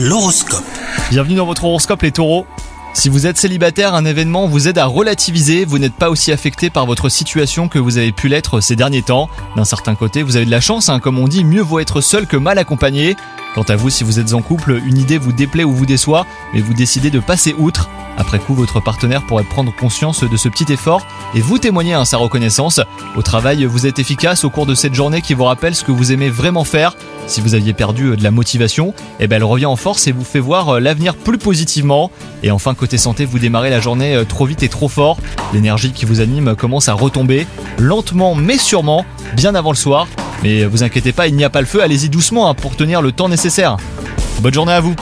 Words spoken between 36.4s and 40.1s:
commence à retomber, lentement mais sûrement, bien avant le soir.